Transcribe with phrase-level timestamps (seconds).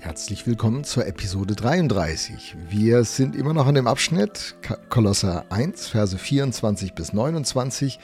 [0.00, 2.54] Herzlich willkommen zur Episode 33.
[2.70, 4.54] Wir sind immer noch in dem Abschnitt
[4.90, 7.98] Kolosser 1, Verse 24 bis 29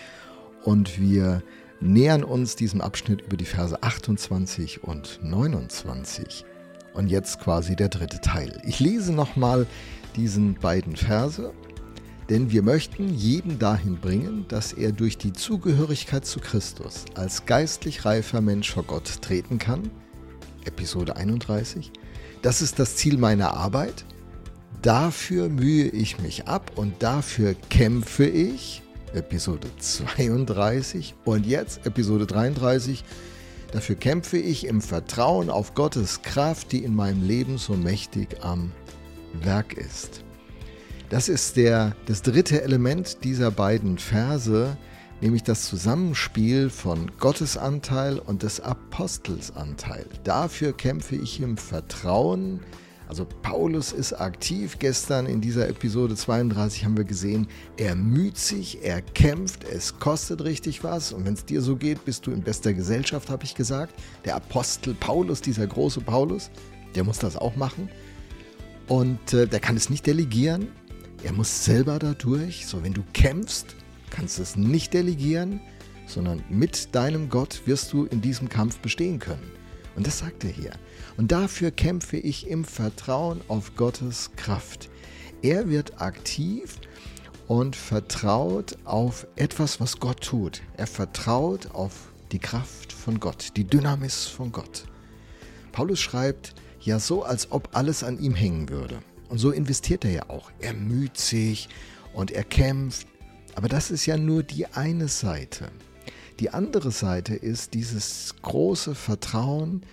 [0.64, 1.44] und wir
[1.80, 6.44] nähern uns diesem Abschnitt über die Verse 28 und 29.
[6.94, 8.60] Und jetzt quasi der dritte Teil.
[8.66, 9.64] Ich lese nochmal
[10.16, 11.54] diesen beiden Verse,
[12.28, 18.04] denn wir möchten jeden dahin bringen, dass er durch die Zugehörigkeit zu Christus als geistlich
[18.04, 19.92] reifer Mensch vor Gott treten kann–
[20.64, 21.92] Episode 31.
[22.42, 24.04] Das ist das Ziel meiner Arbeit.
[24.82, 28.82] Dafür mühe ich mich ab und dafür kämpfe ich.
[29.14, 31.14] Episode 32.
[31.24, 33.04] Und jetzt Episode 33.
[33.72, 38.72] Dafür kämpfe ich im Vertrauen auf Gottes Kraft, die in meinem Leben so mächtig am
[39.42, 40.22] Werk ist.
[41.10, 44.76] Das ist der, das dritte Element dieser beiden Verse,
[45.24, 50.04] nämlich das Zusammenspiel von Gottesanteil und des Apostelsanteil.
[50.22, 52.60] Dafür kämpfe ich im Vertrauen.
[53.08, 54.78] Also Paulus ist aktiv.
[54.78, 57.46] Gestern in dieser Episode 32 haben wir gesehen,
[57.78, 61.14] er müht sich, er kämpft, es kostet richtig was.
[61.14, 63.94] Und wenn es dir so geht, bist du in bester Gesellschaft, habe ich gesagt.
[64.26, 66.50] Der Apostel Paulus, dieser große Paulus,
[66.94, 67.88] der muss das auch machen.
[68.88, 70.68] Und äh, der kann es nicht delegieren.
[71.22, 72.66] Er muss selber dadurch.
[72.66, 73.74] So, wenn du kämpfst,
[74.14, 75.60] kannst es nicht delegieren,
[76.06, 79.50] sondern mit deinem Gott wirst du in diesem Kampf bestehen können.
[79.96, 80.72] Und das sagt er hier.
[81.16, 84.88] Und dafür kämpfe ich im Vertrauen auf Gottes Kraft.
[85.42, 86.76] Er wird aktiv
[87.48, 90.62] und vertraut auf etwas, was Gott tut.
[90.76, 94.84] Er vertraut auf die Kraft von Gott, die Dynamis von Gott.
[95.72, 99.00] Paulus schreibt ja so, als ob alles an ihm hängen würde.
[99.28, 100.50] Und so investiert er ja auch.
[100.60, 101.68] Er müht sich
[102.12, 103.06] und er kämpft
[103.54, 105.70] aber das ist ja nur die eine Seite.
[106.40, 109.84] Die andere Seite ist dieses große Vertrauen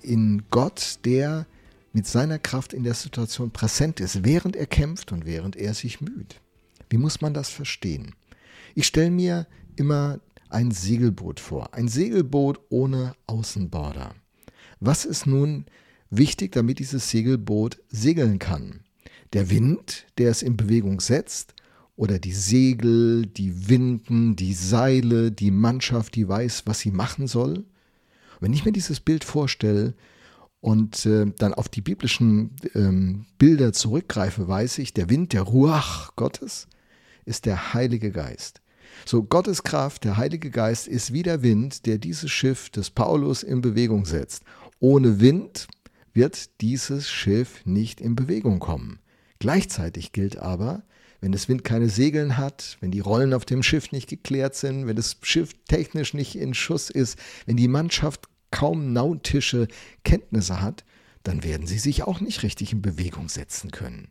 [0.00, 1.46] in Gott, der
[1.92, 6.00] mit seiner Kraft in der Situation präsent ist, während er kämpft und während er sich
[6.00, 6.40] müht.
[6.90, 8.14] Wie muss man das verstehen?
[8.74, 9.46] Ich stelle mir
[9.76, 14.14] immer ein Segelboot vor, ein Segelboot ohne Außenborder.
[14.80, 15.66] Was ist nun
[16.10, 18.80] wichtig, damit dieses Segelboot segeln kann?
[19.32, 21.53] Der Wind, der es in Bewegung setzt,
[21.96, 27.64] oder die Segel, die Winden, die Seile, die Mannschaft, die weiß, was sie machen soll.
[28.40, 29.94] wenn ich mir dieses Bild vorstelle
[30.60, 36.16] und äh, dann auf die biblischen ähm, Bilder zurückgreife, weiß ich, der Wind, der Ruach
[36.16, 36.66] Gottes,
[37.24, 38.60] ist der Heilige Geist.
[39.06, 43.42] So Gottes Kraft, der Heilige Geist ist wie der Wind, der dieses Schiff des Paulus
[43.42, 44.42] in Bewegung setzt.
[44.78, 45.68] Ohne Wind
[46.12, 48.98] wird dieses Schiff nicht in Bewegung kommen.
[49.44, 50.84] Gleichzeitig gilt aber,
[51.20, 54.86] wenn das Wind keine Segeln hat, wenn die Rollen auf dem Schiff nicht geklärt sind,
[54.86, 59.68] wenn das Schiff technisch nicht in Schuss ist, wenn die Mannschaft kaum nautische
[60.02, 60.86] Kenntnisse hat,
[61.24, 64.08] dann werden sie sich auch nicht richtig in Bewegung setzen können.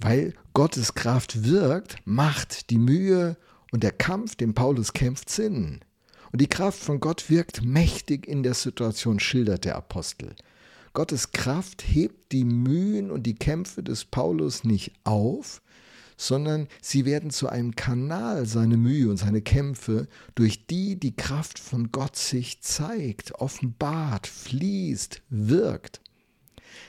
[0.00, 3.36] Weil Gottes Kraft wirkt, macht die Mühe
[3.72, 5.80] und der Kampf, den Paulus kämpft, Sinn.
[6.32, 10.34] Und die Kraft von Gott wirkt mächtig in der Situation, schildert der Apostel.
[10.98, 15.62] Gottes Kraft hebt die Mühen und die Kämpfe des Paulus nicht auf,
[16.16, 21.60] sondern sie werden zu einem Kanal, seine Mühe und seine Kämpfe, durch die die Kraft
[21.60, 26.00] von Gott sich zeigt, offenbart, fließt, wirkt.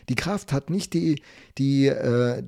[0.09, 1.21] Die Kraft hat nicht die,
[1.57, 2.43] die, äh,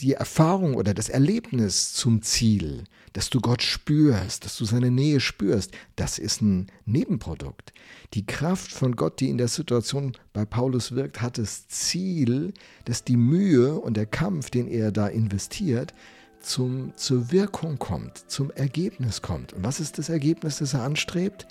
[0.00, 5.20] die Erfahrung oder das Erlebnis zum Ziel, dass du Gott spürst, dass du seine Nähe
[5.20, 5.72] spürst.
[5.96, 7.72] Das ist ein Nebenprodukt.
[8.14, 12.52] Die Kraft von Gott, die in der Situation bei Paulus wirkt, hat das Ziel,
[12.84, 15.92] dass die Mühe und der Kampf, den er da investiert,
[16.40, 19.52] zum, zur Wirkung kommt, zum Ergebnis kommt.
[19.52, 21.46] Und was ist das Ergebnis, das er anstrebt?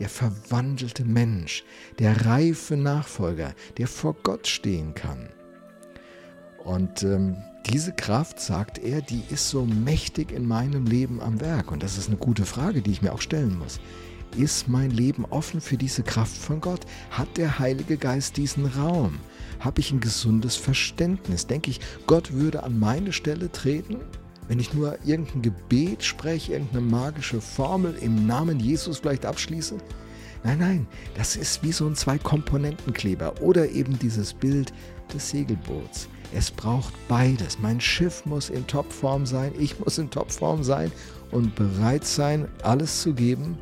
[0.00, 1.62] Der verwandelte Mensch,
[1.98, 5.28] der reife Nachfolger, der vor Gott stehen kann.
[6.64, 11.70] Und ähm, diese Kraft, sagt er, die ist so mächtig in meinem Leben am Werk.
[11.70, 13.80] Und das ist eine gute Frage, die ich mir auch stellen muss.
[14.36, 16.80] Ist mein Leben offen für diese Kraft von Gott?
[17.10, 19.18] Hat der Heilige Geist diesen Raum?
[19.58, 21.46] Habe ich ein gesundes Verständnis?
[21.46, 23.96] Denke ich, Gott würde an meine Stelle treten?
[24.50, 29.76] Wenn ich nur irgendein Gebet spreche, irgendeine magische Formel im Namen Jesus vielleicht abschließe?
[30.42, 34.72] Nein, nein, das ist wie so ein Zwei-Komponenten-Kleber oder eben dieses Bild
[35.14, 36.08] des Segelboots.
[36.34, 37.60] Es braucht beides.
[37.60, 40.90] Mein Schiff muss in Topform sein, ich muss in Topform sein
[41.30, 43.56] und bereit sein, alles zu geben.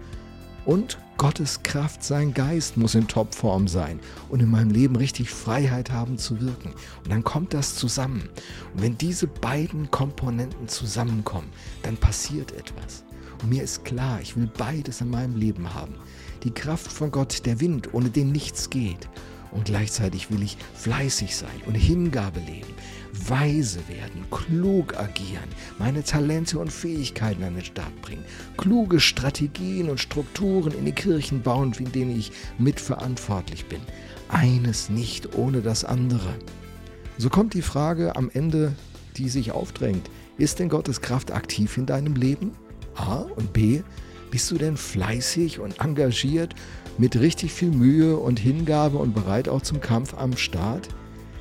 [0.64, 3.98] Und Gottes Kraft, sein Geist muss in Topform sein
[4.28, 6.72] und in meinem Leben richtig Freiheit haben zu wirken.
[7.02, 8.28] Und dann kommt das zusammen.
[8.72, 11.48] Und wenn diese beiden Komponenten zusammenkommen,
[11.82, 13.02] dann passiert etwas.
[13.42, 15.96] Und mir ist klar, ich will beides in meinem Leben haben.
[16.44, 19.08] Die Kraft von Gott, der Wind, ohne den nichts geht.
[19.50, 22.72] und gleichzeitig will ich fleißig sein und Hingabe leben,
[23.28, 25.48] weise werden, klug agieren,
[25.78, 28.25] meine Talente und Fähigkeiten an den Start bringen,
[28.56, 33.80] kluge Strategien und Strukturen in die Kirchen bauen, in denen ich mitverantwortlich bin.
[34.28, 36.34] Eines nicht ohne das andere.
[37.16, 38.75] So kommt die Frage am Ende,
[39.16, 40.08] die sich aufdrängt.
[40.36, 42.52] Ist denn Gottes Kraft aktiv in deinem Leben?
[42.94, 43.82] A und B,
[44.30, 46.54] bist du denn fleißig und engagiert,
[46.98, 50.88] mit richtig viel Mühe und Hingabe und bereit auch zum Kampf am Start?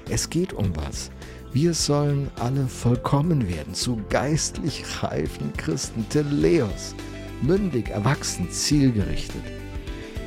[0.10, 1.12] Es geht um was.
[1.54, 6.94] Wir sollen alle vollkommen werden, zu geistlich reifen Christen, Teleos,
[7.42, 9.44] mündig, erwachsen, zielgerichtet.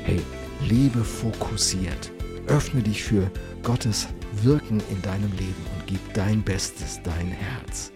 [0.03, 0.21] Hey,
[0.69, 2.11] lebe fokussiert.
[2.47, 3.31] Öffne dich für
[3.63, 4.09] Gottes
[4.43, 7.93] Wirken in deinem Leben und gib dein Bestes, dein Herz.